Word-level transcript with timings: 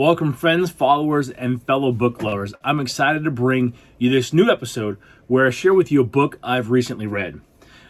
Welcome, 0.00 0.32
friends, 0.32 0.70
followers, 0.70 1.28
and 1.28 1.62
fellow 1.62 1.92
book 1.92 2.22
lovers. 2.22 2.54
I'm 2.64 2.80
excited 2.80 3.22
to 3.24 3.30
bring 3.30 3.74
you 3.98 4.08
this 4.08 4.32
new 4.32 4.50
episode 4.50 4.96
where 5.26 5.46
I 5.46 5.50
share 5.50 5.74
with 5.74 5.92
you 5.92 6.00
a 6.00 6.04
book 6.04 6.38
I've 6.42 6.70
recently 6.70 7.06
read. 7.06 7.42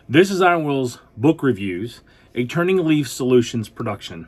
This 0.09 0.29
is 0.29 0.43
Iron 0.43 0.65
Will's 0.65 0.99
Book 1.17 1.41
Reviews, 1.41 2.01
a 2.35 2.47
Turning 2.47 2.79
Leaf 2.85 3.09
Solutions 3.09 3.69
production. 3.69 4.27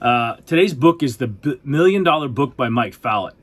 Uh, 0.00 0.36
today's 0.46 0.74
book 0.74 1.02
is 1.02 1.16
the 1.16 1.26
B- 1.26 1.60
Million 1.64 2.04
Dollar 2.04 2.28
Book 2.28 2.56
by 2.56 2.68
Mike 2.68 2.94
Fallat. 2.96 3.34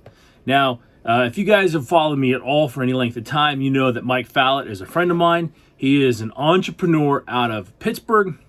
Now, 0.45 0.79
uh, 1.03 1.25
if 1.27 1.37
you 1.37 1.43
guys 1.43 1.73
have 1.73 1.85
followed 1.85 2.17
me 2.17 2.33
at 2.33 2.39
all 2.39 2.69
for 2.69 2.81
any 2.81 2.93
length 2.93 3.17
of 3.17 3.25
time, 3.25 3.59
you 3.59 3.71
know 3.71 3.91
that 3.91 4.05
Mike 4.05 4.31
Fallat 4.31 4.69
is 4.69 4.79
a 4.79 4.85
friend 4.85 5.11
of 5.11 5.17
mine. 5.17 5.51
He 5.75 6.01
is 6.01 6.21
an 6.21 6.31
entrepreneur 6.37 7.25
out 7.27 7.51
of 7.51 7.77
Pittsburgh 7.79 8.39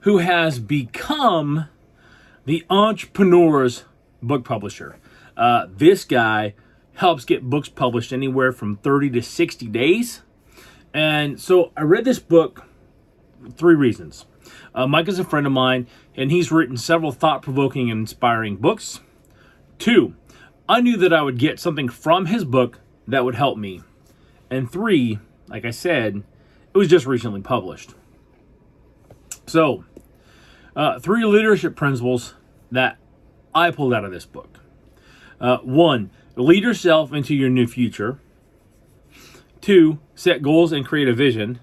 who 0.00 0.16
has 0.16 0.58
become 0.58 1.66
the 2.44 2.64
entrepreneur's 2.68 3.84
book 4.22 4.44
publisher. 4.44 4.98
Uh, 5.36 5.66
this 5.70 6.04
guy 6.04 6.54
helps 6.94 7.24
get 7.24 7.48
books 7.48 7.68
published 7.68 8.12
anywhere 8.12 8.52
from 8.52 8.76
30 8.76 9.10
to 9.10 9.22
60 9.22 9.66
days. 9.68 10.22
And 10.92 11.40
so 11.40 11.72
I 11.76 11.82
read 11.82 12.04
this 12.04 12.18
book 12.18 12.64
three 13.54 13.74
reasons. 13.74 14.26
Uh, 14.74 14.86
Mike 14.86 15.08
is 15.08 15.18
a 15.18 15.24
friend 15.24 15.46
of 15.46 15.52
mine, 15.52 15.86
and 16.16 16.30
he's 16.30 16.52
written 16.52 16.76
several 16.76 17.12
thought 17.12 17.42
provoking 17.42 17.90
and 17.90 18.00
inspiring 18.00 18.56
books. 18.56 19.00
Two, 19.78 20.14
I 20.68 20.80
knew 20.80 20.96
that 20.96 21.12
I 21.12 21.22
would 21.22 21.38
get 21.38 21.60
something 21.60 21.88
from 21.88 22.26
his 22.26 22.44
book 22.44 22.80
that 23.06 23.24
would 23.24 23.34
help 23.34 23.58
me. 23.58 23.82
And 24.50 24.70
three, 24.70 25.18
like 25.48 25.64
I 25.64 25.70
said, 25.70 26.22
it 26.74 26.78
was 26.78 26.88
just 26.88 27.06
recently 27.06 27.40
published. 27.40 27.94
So, 29.46 29.84
uh, 30.74 30.98
three 30.98 31.24
leadership 31.24 31.76
principles 31.76 32.34
that 32.70 32.98
I 33.54 33.70
pulled 33.70 33.92
out 33.92 34.04
of 34.04 34.12
this 34.12 34.24
book. 34.24 34.60
Uh, 35.40 35.58
one, 35.58 36.10
lead 36.36 36.62
yourself 36.62 37.12
into 37.12 37.34
your 37.34 37.50
new 37.50 37.66
future. 37.66 38.18
Two, 39.60 39.98
set 40.14 40.42
goals 40.42 40.72
and 40.72 40.84
create 40.84 41.08
a 41.08 41.14
vision. 41.14 41.60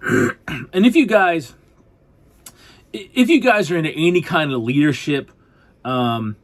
and 0.00 0.86
if 0.86 0.96
you 0.96 1.06
guys, 1.06 1.54
if 2.92 3.28
you 3.28 3.40
guys 3.40 3.70
are 3.70 3.76
into 3.76 3.90
any 3.90 4.22
kind 4.22 4.52
of 4.52 4.62
leadership, 4.62 5.30
um, 5.84 6.36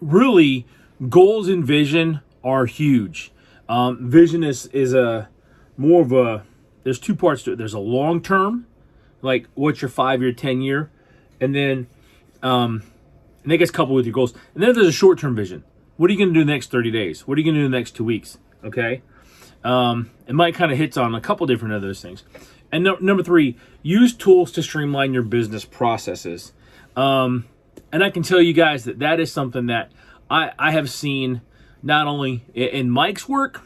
really, 0.00 0.66
goals 1.08 1.48
and 1.48 1.64
vision 1.64 2.20
are 2.42 2.66
huge. 2.66 3.32
Um, 3.68 4.08
vision 4.08 4.42
is 4.42 4.66
is 4.66 4.94
a 4.94 5.28
more 5.76 6.02
of 6.02 6.12
a. 6.12 6.44
There's 6.84 6.98
two 6.98 7.14
parts 7.14 7.42
to 7.42 7.52
it. 7.52 7.58
There's 7.58 7.74
a 7.74 7.78
long 7.78 8.22
term, 8.22 8.66
like 9.22 9.46
what's 9.54 9.82
your 9.82 9.88
five 9.88 10.22
year, 10.22 10.32
ten 10.32 10.60
year, 10.60 10.90
and 11.40 11.54
then 11.54 11.86
um, 12.42 12.82
and 13.42 13.52
that 13.52 13.58
gets 13.58 13.70
coupled 13.70 13.96
with 13.96 14.06
your 14.06 14.12
goals. 14.12 14.34
And 14.54 14.62
then 14.62 14.74
there's 14.74 14.88
a 14.88 14.92
short 14.92 15.18
term 15.18 15.34
vision. 15.34 15.64
What 15.96 16.10
are 16.10 16.12
you 16.12 16.18
going 16.18 16.32
to 16.32 16.34
do 16.34 16.44
the 16.44 16.52
next 16.52 16.70
30 16.70 16.90
days? 16.90 17.26
What 17.26 17.36
are 17.36 17.40
you 17.40 17.44
going 17.44 17.56
to 17.56 17.62
do 17.62 17.68
the 17.68 17.76
next 17.76 17.96
two 17.96 18.04
weeks? 18.04 18.38
Okay. 18.62 19.02
Um, 19.64 20.10
it 20.26 20.34
might 20.34 20.54
kind 20.54 20.70
of 20.70 20.78
hits 20.78 20.96
on 20.96 21.14
a 21.14 21.20
couple 21.20 21.46
different 21.46 21.74
of 21.74 21.82
those 21.82 22.00
things. 22.00 22.22
And 22.70 22.84
no, 22.84 22.96
number 23.00 23.22
three, 23.22 23.56
use 23.82 24.14
tools 24.14 24.52
to 24.52 24.62
streamline 24.62 25.12
your 25.12 25.22
business 25.22 25.64
processes. 25.64 26.52
Um, 26.94 27.46
and 27.90 28.04
I 28.04 28.10
can 28.10 28.22
tell 28.22 28.40
you 28.40 28.52
guys 28.52 28.84
that 28.84 28.98
that 28.98 29.18
is 29.18 29.32
something 29.32 29.66
that 29.66 29.90
I, 30.30 30.52
I 30.58 30.72
have 30.72 30.90
seen 30.90 31.40
not 31.82 32.06
only 32.06 32.44
in 32.54 32.90
Mike's 32.90 33.28
work, 33.28 33.62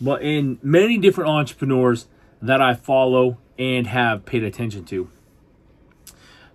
but 0.00 0.22
in 0.22 0.58
many 0.62 0.96
different 0.96 1.28
entrepreneurs 1.28 2.06
that 2.40 2.62
I 2.62 2.74
follow 2.74 3.38
and 3.58 3.86
have 3.86 4.24
paid 4.24 4.42
attention 4.42 4.84
to. 4.86 5.10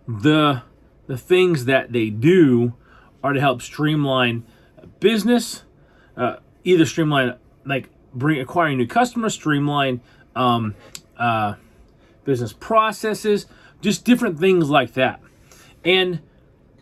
The 0.07 0.63
the 1.07 1.17
things 1.17 1.65
that 1.65 1.91
they 1.91 2.09
do 2.09 2.73
are 3.23 3.33
to 3.33 3.39
help 3.39 3.61
streamline 3.61 4.45
business, 4.99 5.63
uh, 6.15 6.37
either 6.63 6.85
streamline 6.85 7.35
like 7.65 7.89
bring 8.13 8.39
acquiring 8.39 8.77
new 8.77 8.87
customers, 8.87 9.33
streamline 9.33 10.01
um, 10.35 10.75
uh, 11.17 11.55
business 12.23 12.53
processes, 12.53 13.45
just 13.81 14.05
different 14.05 14.39
things 14.39 14.69
like 14.69 14.93
that. 14.93 15.19
And 15.83 16.21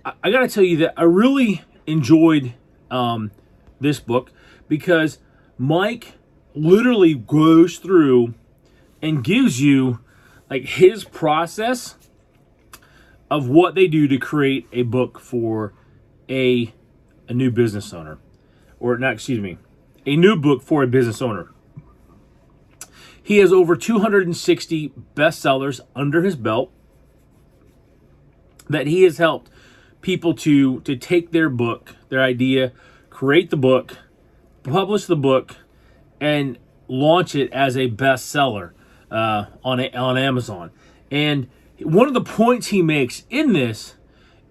I, 0.05 0.13
I 0.23 0.31
got 0.31 0.41
to 0.41 0.47
tell 0.47 0.63
you 0.63 0.77
that 0.77 0.93
I 0.97 1.03
really 1.03 1.63
enjoyed 1.87 2.53
um, 2.91 3.31
this 3.79 3.99
book 3.99 4.31
because 4.67 5.19
Mike 5.57 6.13
literally 6.53 7.15
goes 7.15 7.77
through 7.77 8.33
and 9.01 9.23
gives 9.23 9.61
you 9.61 9.99
like 10.49 10.63
his 10.63 11.03
process 11.03 11.95
of 13.29 13.47
what 13.47 13.75
they 13.75 13.87
do 13.87 14.07
to 14.07 14.17
create 14.17 14.67
a 14.71 14.83
book 14.83 15.19
for 15.19 15.73
a 16.29 16.73
a 17.27 17.33
new 17.33 17.51
business 17.51 17.93
owner. 17.93 18.17
Or 18.79 18.97
not 18.97 19.13
excuse 19.13 19.39
me 19.39 19.57
a 20.05 20.15
new 20.15 20.35
book 20.35 20.61
for 20.61 20.83
a 20.83 20.87
business 20.87 21.21
owner. 21.21 21.51
He 23.21 23.37
has 23.37 23.53
over 23.53 23.75
260 23.75 24.93
bestsellers 25.15 25.81
under 25.95 26.23
his 26.23 26.35
belt 26.35 26.71
that 28.67 28.87
he 28.87 29.03
has 29.03 29.17
helped 29.17 29.51
people 30.01 30.33
to 30.33 30.79
to 30.81 30.95
take 30.95 31.31
their 31.31 31.49
book 31.49 31.95
their 32.07 32.21
idea 32.21 32.71
create 33.09 33.49
the 33.49 33.57
book 33.57 33.97
publish 34.63 35.05
the 35.05 35.15
book 35.15 35.57
and 36.21 36.57
launch 36.87 37.35
it 37.35 37.51
as 37.51 37.75
a 37.75 37.89
bestseller 37.89 38.71
uh, 39.11 39.45
on 39.63 39.79
on 39.95 40.17
Amazon 40.17 40.71
and 41.11 41.47
one 41.81 42.07
of 42.07 42.13
the 42.13 42.21
points 42.21 42.67
he 42.67 42.81
makes 42.81 43.23
in 43.29 43.53
this 43.53 43.95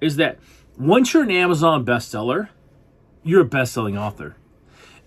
is 0.01 0.17
that 0.17 0.39
once 0.79 1.13
you're 1.13 1.23
an 1.23 1.31
Amazon 1.31 1.85
bestseller, 1.85 2.49
you're 3.23 3.43
a 3.43 3.47
best-selling 3.47 3.99
author. 3.99 4.37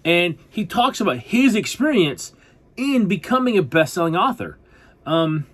And 0.03 0.37
he 0.49 0.65
talks 0.65 0.99
about 0.99 1.17
his 1.17 1.55
experience 1.55 2.33
in 2.75 3.07
becoming 3.07 3.57
a 3.57 3.63
best-selling 3.63 4.15
author. 4.15 4.57
Um, 5.05 5.47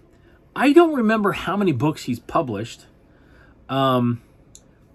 I 0.55 0.73
don't 0.73 0.93
remember 0.93 1.33
how 1.33 1.55
many 1.55 1.71
books 1.71 2.03
he's 2.03 2.19
published. 2.19 2.85
Um, 3.69 4.21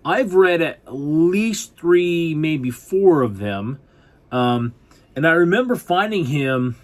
I've 0.05 0.35
read 0.35 0.61
at 0.61 0.81
least 0.93 1.77
three, 1.77 2.35
maybe 2.35 2.71
four 2.71 3.23
of 3.23 3.39
them. 3.39 3.79
Um, 4.31 4.75
and 5.15 5.27
I 5.27 5.33
remember 5.33 5.77
finding 5.77 6.27
him 6.27 6.77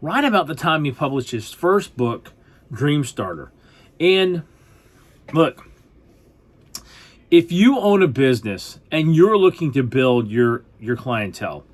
right 0.00 0.24
about 0.24 0.46
the 0.46 0.54
time 0.54 0.84
he 0.84 0.92
published 0.92 1.30
his 1.30 1.52
first 1.52 1.96
book, 1.96 2.32
Dream 2.72 3.04
Starter. 3.04 3.52
And 3.98 4.42
look, 5.32 5.66
if 7.30 7.50
you 7.50 7.78
own 7.78 8.02
a 8.02 8.08
business 8.08 8.78
and 8.90 9.14
you're 9.14 9.38
looking 9.38 9.72
to 9.72 9.82
build 9.82 10.28
your 10.28 10.64
your 10.78 10.96
clientele, 10.96 11.64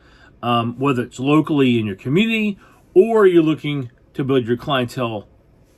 um, 0.42 0.78
whether 0.78 1.02
it's 1.02 1.18
locally 1.18 1.78
in 1.78 1.86
your 1.86 1.96
community 1.96 2.58
or 2.94 3.26
you're 3.26 3.42
looking 3.42 3.90
to 4.14 4.24
build 4.24 4.46
your 4.46 4.56
clientele 4.56 5.28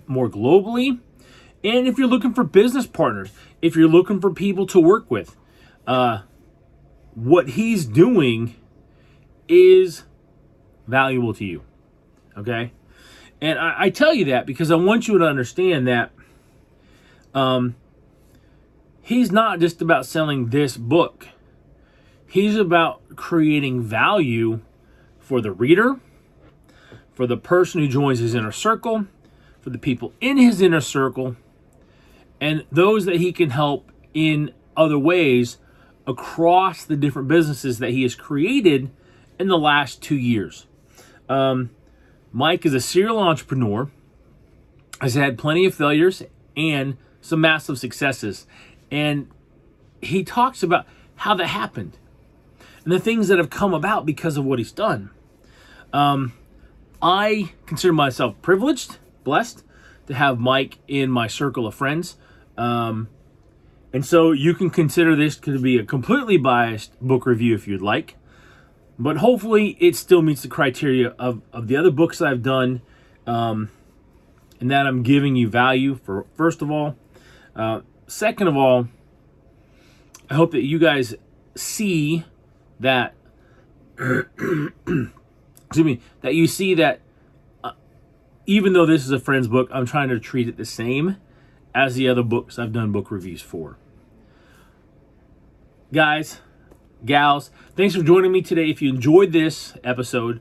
more 0.07 0.29
globally, 0.29 1.01
and 1.63 1.87
if 1.87 1.99
you're 1.99 2.09
looking 2.09 2.35
for 2.35 2.45
business 2.45 2.87
partners, 2.87 3.31
if 3.63 3.75
you're 3.75 3.89
looking 3.89 4.21
for 4.21 4.31
people 4.31 4.67
to 4.67 4.81
work 4.81 5.11
with, 5.11 5.37
uh, 5.87 6.23
what 7.15 7.51
he's 7.51 7.87
doing 7.87 8.55
is 9.49 10.05
valuable 10.87 11.33
to 11.35 11.45
you. 11.45 11.63
Okay? 12.37 12.73
And 13.41 13.59
I, 13.59 13.75
I, 13.79 13.91
tell 13.91 14.15
you 14.15 14.27
that 14.27 14.47
because 14.47 14.71
I 14.71 14.77
want 14.77 15.09
you 15.09 15.19
to 15.19 15.25
understand 15.25 15.87
that 15.87 16.11
um, 17.35 17.75
he's 19.03 19.31
not 19.31 19.61
just 19.61 19.83
about 19.83 20.07
selling 20.07 20.49
this 20.49 20.77
book, 20.77 21.29
he's 22.27 22.57
about 22.57 23.03
creating 23.17 23.83
value 23.83 24.61
for 25.19 25.41
the 25.41 25.53
reader, 25.53 26.01
for 27.13 27.27
the 27.27 27.37
person 27.37 27.81
who 27.81 27.89
joins 27.89 28.19
his 28.19 28.35
inner 28.35 28.53
circle, 28.53 29.07
for 29.61 29.71
the 29.71 29.79
people 29.79 30.13
in 30.21 30.37
his 30.37 30.61
inner 30.61 30.81
circle, 30.81 31.37
and 32.41 32.65
those 32.71 33.05
that 33.05 33.17
he 33.17 33.33
can 33.33 33.51
help 33.51 33.91
in 34.13 34.53
other 34.77 34.99
ways 34.99 35.59
across 36.07 36.85
the 36.85 36.97
different 36.97 37.29
businesses 37.29 37.79
that 37.79 37.91
he 37.91 38.03
has 38.03 38.15
created 38.15 38.91
in 39.39 39.49
the 39.49 39.59
last 39.59 40.03
two 40.03 40.17
years. 40.17 40.67
Um, 41.29 41.71
Mike 42.37 42.67
is 42.67 42.75
a 42.75 42.81
serial 42.81 43.21
entrepreneur, 43.21 43.89
has 45.01 45.15
had 45.15 45.39
plenty 45.39 45.67
of 45.67 45.73
failures 45.73 46.21
and 46.57 46.97
some 47.21 47.41
massive 47.41 47.79
successes. 47.79 48.45
And 48.91 49.29
he 50.03 50.25
talks 50.25 50.61
about 50.61 50.85
how 51.15 51.35
that 51.37 51.47
happened 51.47 51.97
and 52.83 52.93
the 52.93 52.99
things 52.99 53.29
that 53.29 53.39
have 53.39 53.51
come 53.51 53.73
about 53.73 54.05
because 54.05 54.37
of 54.37 54.45
what 54.45 54.59
he's 54.59 54.73
done. 54.73 55.11
Um, 55.93 56.33
I 57.01 57.53
consider 57.67 57.93
myself 57.93 58.35
privileged, 58.43 58.99
blessed 59.23 59.63
to 60.09 60.15
have 60.15 60.41
Mike 60.41 60.79
in 60.89 61.13
my 61.13 61.29
circle 61.29 61.69
of 61.69 61.75
friends. 61.77 62.17
Um, 62.59 63.07
and 63.93 64.05
so 64.05 64.33
you 64.33 64.55
can 64.55 64.71
consider 64.71 65.15
this 65.15 65.37
to 65.37 65.61
be 65.61 65.79
a 65.79 65.85
completely 65.85 66.37
biased 66.37 67.01
book 67.01 67.27
review 67.27 67.55
if 67.55 67.69
you'd 67.69 67.81
like. 67.81 68.17
But 68.99 69.19
hopefully 69.19 69.77
it 69.81 69.97
still 69.97 70.23
meets 70.23 70.43
the 70.43 70.49
criteria 70.49 71.09
of, 71.19 71.43
of 71.53 71.67
the 71.69 71.77
other 71.77 71.91
books 71.91 72.21
I've 72.23 72.43
done. 72.43 72.81
Um, 73.27 73.71
and 74.61 74.71
that 74.71 74.87
I'm 74.87 75.03
giving 75.03 75.37
you 75.37 75.49
value 75.49 75.95
for, 75.97 76.27
first 76.35 76.63
of 76.63 76.71
all, 76.71 76.97
uh, 77.57 77.81
second 78.07 78.49
of 78.49 78.57
all, 78.57 78.89
I 80.31 80.35
hope 80.35 80.53
that 80.53 80.63
you 80.63 80.79
guys 80.79 81.15
see 81.57 82.25
that 82.81 83.15
excuse 83.99 85.85
me 85.85 86.01
that 86.21 86.35
you 86.35 86.47
see 86.47 86.75
that 86.75 87.01
uh, 87.63 87.73
even 88.47 88.73
though 88.73 88.87
this 88.87 89.05
is 89.05 89.13
a 89.13 89.21
friend's 89.21 89.47
book 89.47 89.69
i'm 89.73 89.87
trying 89.87 90.09
to 90.09 90.19
treat 90.19 90.49
it 90.49 90.57
the 90.57 90.65
same 90.65 91.17
as 91.75 91.95
the 91.95 92.09
other 92.09 92.23
books 92.23 92.59
i've 92.59 92.73
done 92.73 92.91
book 92.91 93.11
reviews 93.11 93.41
for 93.41 93.79
guys 95.93 96.41
gals 97.05 97.51
thanks 97.77 97.95
for 97.95 98.03
joining 98.03 98.33
me 98.33 98.43
today 98.43 98.71
if 98.71 98.81
you 98.81 98.89
enjoyed 98.89 99.33
this 99.33 99.75
episode 99.85 100.41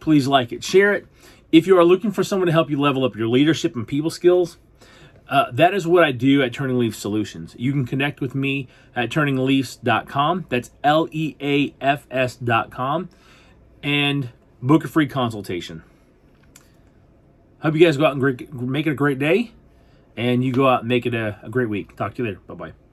please 0.00 0.26
like 0.26 0.52
it 0.52 0.62
share 0.62 0.92
it 0.92 1.06
if 1.52 1.66
you 1.66 1.78
are 1.78 1.84
looking 1.84 2.10
for 2.10 2.24
someone 2.24 2.46
to 2.46 2.52
help 2.52 2.70
you 2.70 2.80
level 2.80 3.04
up 3.04 3.16
your 3.16 3.28
leadership 3.28 3.74
and 3.76 3.86
people 3.86 4.10
skills 4.10 4.58
uh, 5.28 5.50
that 5.52 5.72
is 5.72 5.86
what 5.86 6.04
I 6.04 6.12
do 6.12 6.42
at 6.42 6.52
Turning 6.52 6.78
Leaf 6.78 6.94
Solutions. 6.94 7.56
You 7.58 7.72
can 7.72 7.86
connect 7.86 8.20
with 8.20 8.34
me 8.34 8.68
at 8.94 9.10
turningleafs.com. 9.10 10.46
That's 10.48 10.70
L 10.82 11.08
E 11.10 11.34
A 11.40 11.74
F 11.80 12.06
S.com. 12.10 13.08
And 13.82 14.30
book 14.62 14.84
a 14.84 14.88
free 14.88 15.06
consultation. 15.06 15.82
Hope 17.60 17.74
you 17.74 17.80
guys 17.80 17.96
go 17.96 18.04
out 18.04 18.16
and 18.16 18.70
make 18.70 18.86
it 18.86 18.90
a 18.90 18.94
great 18.94 19.18
day. 19.18 19.52
And 20.16 20.44
you 20.44 20.52
go 20.52 20.68
out 20.68 20.80
and 20.80 20.88
make 20.88 21.06
it 21.06 21.14
a, 21.14 21.38
a 21.42 21.48
great 21.48 21.68
week. 21.68 21.96
Talk 21.96 22.14
to 22.14 22.22
you 22.22 22.28
later. 22.28 22.40
Bye 22.46 22.54
bye. 22.54 22.83